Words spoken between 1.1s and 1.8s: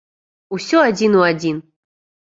у адзін!